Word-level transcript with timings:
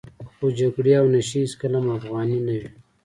خو 0.35 0.45
جګړې 0.59 0.91
او 1.01 1.05
نشې 1.13 1.39
هېڅکله 1.43 1.77
هم 1.81 1.87
افغاني 1.97 2.39
نه 2.47 2.53
وې. 2.59 2.69